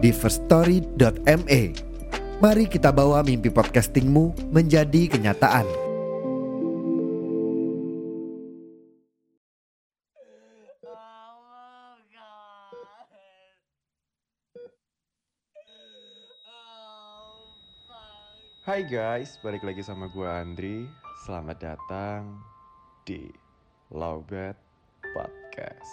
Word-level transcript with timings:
di 0.00 0.10
firststory.me. 0.10 1.62
Mari 2.40 2.64
kita 2.72 2.88
bawa 2.88 3.20
mimpi 3.20 3.52
podcastingmu 3.52 4.48
menjadi 4.48 5.12
kenyataan. 5.12 5.68
Hai 18.64 18.86
guys, 18.86 19.36
balik 19.44 19.66
lagi 19.66 19.82
sama 19.84 20.08
gue 20.08 20.24
Andri. 20.24 20.86
Selamat 21.26 21.58
datang 21.60 22.38
di 23.02 23.28
Lowbat 23.92 24.54
Podcast. 25.12 25.92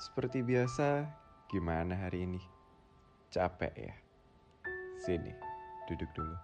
Seperti 0.00 0.40
biasa, 0.40 1.02
gimana 1.50 1.98
hari 1.98 2.24
ini? 2.24 2.55
Capek 3.26 3.74
ya? 3.74 3.94
Sini, 5.02 5.34
duduk 5.90 6.06
dulu. 6.14 6.36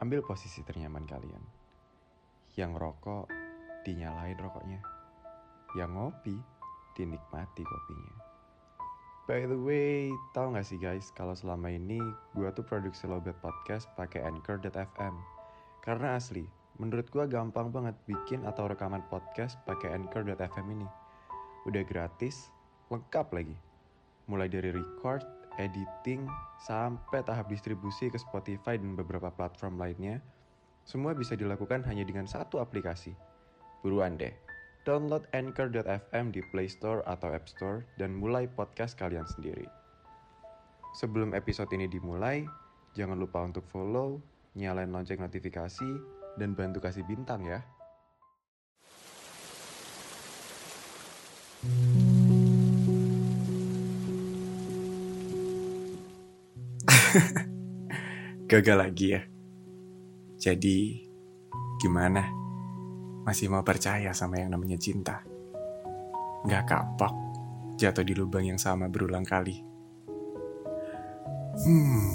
Ambil 0.00 0.24
posisi 0.24 0.64
ternyaman 0.64 1.04
kalian. 1.04 1.44
Yang 2.56 2.72
rokok, 2.80 3.28
dinyalain 3.84 4.40
rokoknya. 4.40 4.80
Yang 5.76 5.90
ngopi, 5.92 6.36
dinikmati 6.96 7.60
kopinya. 7.60 8.14
By 9.28 9.44
the 9.44 9.58
way, 9.58 10.08
tau 10.32 10.54
gak 10.54 10.64
sih 10.64 10.80
guys, 10.80 11.12
kalau 11.12 11.36
selama 11.36 11.68
ini 11.68 12.00
gue 12.32 12.48
tuh 12.56 12.64
produksi 12.64 13.04
Lobet 13.10 13.36
Podcast 13.44 13.90
pakai 13.98 14.24
Anchor.fm. 14.24 15.14
Karena 15.84 16.16
asli, 16.16 16.48
menurut 16.80 17.10
gue 17.12 17.24
gampang 17.28 17.68
banget 17.68 17.98
bikin 18.08 18.48
atau 18.48 18.64
rekaman 18.64 19.04
podcast 19.12 19.60
pakai 19.68 19.92
Anchor.fm 19.92 20.66
ini. 20.72 20.88
Udah 21.68 21.84
gratis, 21.84 22.48
lengkap 22.88 23.28
lagi. 23.36 23.56
Mulai 24.30 24.46
dari 24.46 24.70
record, 24.70 25.35
editing, 25.58 26.28
sampai 26.62 27.24
tahap 27.24 27.50
distribusi 27.50 28.08
ke 28.08 28.18
Spotify 28.20 28.78
dan 28.78 28.96
beberapa 28.96 29.32
platform 29.32 29.80
lainnya, 29.80 30.22
semua 30.86 31.12
bisa 31.12 31.34
dilakukan 31.34 31.82
hanya 31.88 32.06
dengan 32.06 32.24
satu 32.30 32.62
aplikasi. 32.62 33.12
Buruan 33.82 34.14
deh, 34.14 34.32
download 34.86 35.26
Anchor.fm 35.34 36.30
di 36.30 36.40
Play 36.54 36.70
Store 36.70 37.02
atau 37.10 37.34
App 37.34 37.50
Store 37.50 37.82
dan 37.98 38.14
mulai 38.14 38.46
podcast 38.46 38.94
kalian 38.94 39.26
sendiri. 39.26 39.66
Sebelum 40.96 41.36
episode 41.36 41.68
ini 41.76 41.90
dimulai, 41.90 42.46
jangan 42.96 43.18
lupa 43.20 43.44
untuk 43.44 43.66
follow, 43.68 44.22
nyalain 44.56 44.88
lonceng 44.88 45.20
notifikasi, 45.20 45.90
dan 46.40 46.56
bantu 46.56 46.80
kasih 46.80 47.04
bintang 47.04 47.44
ya. 47.44 47.60
Gagal 58.50 58.76
lagi 58.76 59.06
ya. 59.16 59.22
Jadi, 60.36 61.00
gimana? 61.80 62.22
Masih 63.24 63.50
mau 63.50 63.64
percaya 63.66 64.12
sama 64.12 64.38
yang 64.38 64.52
namanya 64.54 64.78
cinta? 64.78 65.24
Gak 66.46 66.64
kapok, 66.68 67.14
jatuh 67.80 68.06
di 68.06 68.14
lubang 68.14 68.46
yang 68.46 68.60
sama 68.60 68.86
berulang 68.86 69.26
kali. 69.26 69.64
Hmm, 71.56 72.12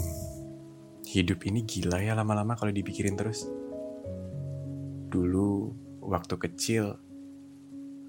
hidup 1.03 1.44
ini 1.50 1.66
gila 1.66 1.97
ya 2.00 2.13
lama-lama 2.13 2.53
kalau 2.56 2.72
dipikirin 2.72 3.18
terus. 3.18 3.50
Dulu, 5.12 5.73
waktu 6.06 6.35
kecil, 6.38 6.95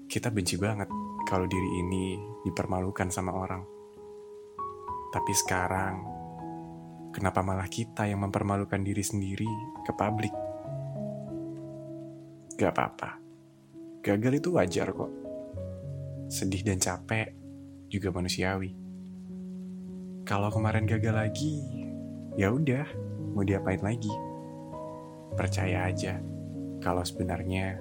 kita 0.07 0.29
benci 0.31 0.55
banget 0.55 0.87
kalau 1.27 1.49
diri 1.49 1.69
ini 1.83 2.15
dipermalukan 2.45 3.09
sama 3.11 3.33
orang. 3.35 3.65
Tapi 5.11 5.33
sekarang, 5.35 6.22
kenapa 7.13 7.45
malah 7.45 7.69
kita 7.69 8.09
yang 8.09 8.25
mempermalukan 8.25 8.81
diri 8.81 9.05
sendiri 9.05 9.47
ke 9.85 9.93
publik? 9.93 10.33
Gak 12.57 12.73
apa-apa. 12.73 13.21
Gagal 14.01 14.41
itu 14.41 14.49
wajar 14.57 14.89
kok. 14.91 15.11
Sedih 16.27 16.65
dan 16.65 16.81
capek 16.81 17.31
juga 17.87 18.09
manusiawi. 18.09 18.73
Kalau 20.25 20.49
kemarin 20.49 20.89
gagal 20.89 21.13
lagi, 21.13 21.61
ya 22.33 22.49
udah, 22.49 22.89
mau 23.37 23.45
diapain 23.45 23.79
lagi? 23.85 24.11
Percaya 25.37 25.87
aja 25.87 26.17
kalau 26.81 27.05
sebenarnya 27.05 27.79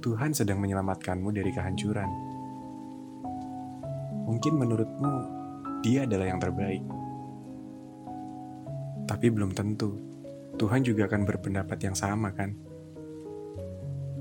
Tuhan 0.00 0.32
sedang 0.32 0.62
menyelamatkanmu 0.62 1.28
dari 1.34 1.50
kehancuran. 1.52 2.10
Mungkin 4.24 4.54
menurutmu 4.56 5.14
dia 5.84 6.08
adalah 6.08 6.28
yang 6.32 6.40
terbaik. 6.40 6.99
Tapi 9.10 9.26
belum 9.26 9.50
tentu 9.50 9.98
Tuhan 10.54 10.86
juga 10.86 11.10
akan 11.10 11.26
berpendapat 11.26 11.82
yang 11.82 11.98
sama 11.98 12.30
kan? 12.30 12.54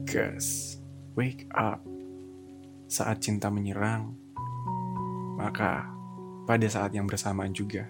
Guys, 0.09 0.81
wake 1.13 1.45
up. 1.53 1.85
Saat 2.89 3.22
cinta 3.22 3.53
menyerang, 3.53 4.17
maka 5.38 5.85
pada 6.50 6.66
saat 6.66 6.89
yang 6.97 7.05
bersamaan 7.05 7.53
juga, 7.53 7.85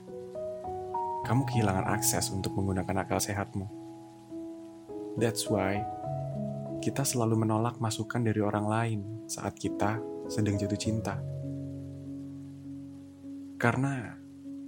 kamu 1.24 1.48
kehilangan 1.48 1.88
akses 1.88 2.36
untuk 2.36 2.52
menggunakan 2.60 3.08
akal 3.08 3.24
sehatmu. 3.24 3.64
That's 5.16 5.48
why 5.48 5.80
kita 6.84 7.08
selalu 7.08 7.48
menolak 7.48 7.80
masukan 7.80 8.28
dari 8.28 8.44
orang 8.44 8.68
lain 8.68 9.00
saat 9.32 9.56
kita 9.56 10.04
sedang 10.28 10.60
jatuh 10.60 10.76
cinta. 10.76 11.16
Karena 13.56 14.19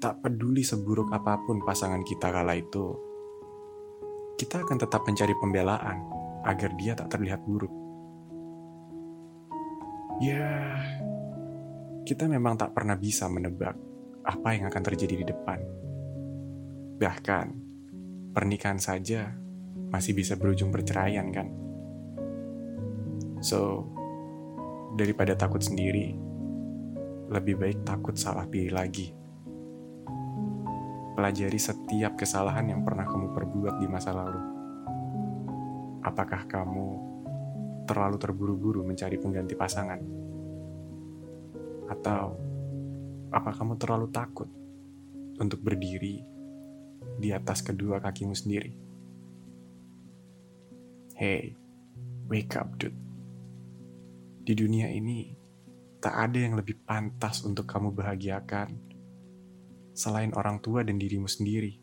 tak 0.01 0.25
peduli 0.25 0.65
seburuk 0.65 1.13
apa 1.13 1.37
pun 1.45 1.61
pasangan 1.61 2.01
kita 2.01 2.33
kala 2.33 2.57
itu, 2.57 2.97
kita 4.33 4.65
akan 4.65 4.81
tetap 4.81 5.05
mencari 5.05 5.37
pembelaan 5.37 5.97
agar 6.41 6.73
dia 6.73 6.97
tak 6.97 7.13
terlihat 7.13 7.45
buruk. 7.45 7.69
Ya, 10.17 10.81
kita 12.01 12.25
memang 12.25 12.57
tak 12.57 12.73
pernah 12.73 12.97
bisa 12.97 13.29
menebak 13.29 13.77
apa 14.25 14.49
yang 14.57 14.73
akan 14.73 14.83
terjadi 14.89 15.21
di 15.21 15.25
depan. 15.29 15.59
Bahkan, 16.97 17.47
pernikahan 18.33 18.81
saja 18.81 19.29
masih 19.93 20.17
bisa 20.17 20.33
berujung 20.33 20.73
perceraian 20.73 21.29
kan? 21.29 21.47
So, 23.45 23.85
daripada 24.97 25.37
takut 25.37 25.61
sendiri, 25.61 26.17
lebih 27.29 27.61
baik 27.61 27.85
takut 27.85 28.17
salah 28.17 28.49
pilih 28.49 28.73
lagi. 28.73 29.20
Pelajari 31.21 31.61
setiap 31.61 32.17
kesalahan 32.17 32.65
yang 32.73 32.81
pernah 32.81 33.05
kamu 33.05 33.29
perbuat 33.37 33.77
di 33.77 33.85
masa 33.85 34.09
lalu. 34.09 34.41
Apakah 36.01 36.49
kamu 36.49 36.87
terlalu 37.85 38.17
terburu-buru 38.17 38.81
mencari 38.81 39.21
pengganti 39.21 39.53
pasangan? 39.53 40.01
Atau 41.93 42.41
apa 43.29 43.53
kamu 43.53 43.77
terlalu 43.77 44.09
takut 44.09 44.49
untuk 45.37 45.61
berdiri 45.61 46.25
di 47.21 47.29
atas 47.29 47.61
kedua 47.61 48.01
kakimu 48.01 48.33
sendiri? 48.33 48.73
Hey, 51.13 51.53
wake 52.33 52.57
up 52.57 52.81
dude. 52.81 52.97
Di 54.41 54.57
dunia 54.57 54.89
ini, 54.89 55.37
tak 56.01 56.17
ada 56.17 56.41
yang 56.41 56.57
lebih 56.57 56.81
pantas 56.81 57.45
untuk 57.45 57.69
kamu 57.69 57.93
bahagiakan 57.93 58.90
selain 59.91 60.31
orang 60.35 60.63
tua 60.63 60.83
dan 60.83 60.95
dirimu 60.95 61.27
sendiri. 61.27 61.75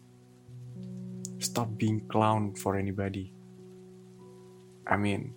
Stop 1.39 1.79
being 1.79 2.09
clown 2.11 2.57
for 2.57 2.75
anybody. 2.75 3.31
Mean, 4.99 5.37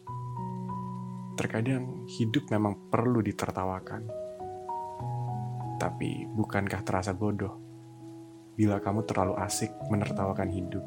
terkadang 1.36 2.08
hidup 2.08 2.48
memang 2.50 2.88
perlu 2.88 3.20
ditertawakan. 3.20 4.08
Tapi 5.76 6.26
bukankah 6.32 6.82
terasa 6.88 7.12
bodoh 7.12 7.60
bila 8.56 8.80
kamu 8.80 9.04
terlalu 9.04 9.36
asik 9.42 9.74
menertawakan 9.92 10.50
hidup, 10.54 10.86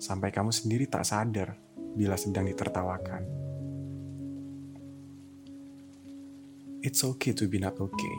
sampai 0.00 0.32
kamu 0.32 0.54
sendiri 0.54 0.88
tak 0.88 1.04
sadar 1.04 1.58
bila 1.92 2.16
sedang 2.16 2.48
ditertawakan? 2.48 3.22
It's 6.86 7.02
okay 7.02 7.34
to 7.34 7.50
be 7.50 7.58
not 7.58 7.76
okay. 7.82 8.16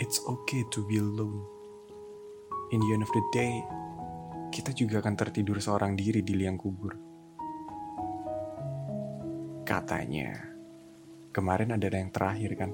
It's 0.00 0.16
okay 0.24 0.64
to 0.72 0.80
be 0.88 0.96
alone. 0.96 1.55
In 2.74 2.82
the 2.82 2.90
end 2.90 3.06
of 3.06 3.12
the 3.14 3.22
day, 3.30 3.62
kita 4.50 4.74
juga 4.74 4.98
akan 4.98 5.14
tertidur 5.14 5.62
seorang 5.62 5.94
diri 5.94 6.24
di 6.26 6.34
liang 6.34 6.58
kubur. 6.58 6.98
Katanya, 9.62 10.34
kemarin 11.30 11.74
ada 11.74 11.86
yang 11.86 12.10
terakhir 12.10 12.50
kan? 12.58 12.70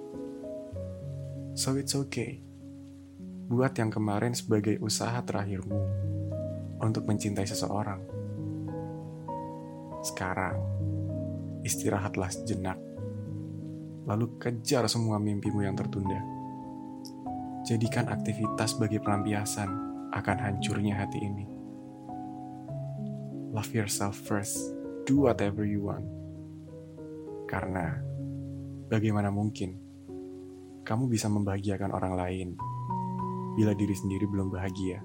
So 1.53 1.77
it's 1.77 1.93
okay. 1.93 2.41
Buat 3.53 3.77
yang 3.77 3.93
kemarin 3.93 4.33
sebagai 4.33 4.81
usaha 4.81 5.21
terakhirmu 5.21 5.77
untuk 6.81 7.05
mencintai 7.05 7.45
seseorang. 7.45 8.01
Sekarang, 10.01 10.57
istirahatlah 11.61 12.33
sejenak. 12.33 12.81
Lalu 14.09 14.41
kejar 14.41 14.89
semua 14.89 15.21
mimpimu 15.21 15.61
yang 15.63 15.77
tertunda. 15.77 16.32
Jadikan 17.73 18.05
aktivitas 18.13 18.77
sebagai 18.77 19.01
pelampiasan 19.01 19.65
akan 20.13 20.37
hancurnya 20.37 20.93
hati 20.93 21.25
ini. 21.25 21.49
Love 23.49 23.73
yourself 23.73 24.13
first. 24.13 24.77
Do 25.09 25.25
whatever 25.25 25.65
you 25.65 25.89
want. 25.89 26.05
Karena 27.49 27.97
bagaimana 28.93 29.33
mungkin 29.33 29.81
kamu 30.85 31.09
bisa 31.09 31.33
membahagiakan 31.33 31.97
orang 31.97 32.13
lain 32.13 32.49
bila 33.57 33.73
diri 33.73 33.97
sendiri 33.97 34.29
belum 34.29 34.53
bahagia? 34.53 35.01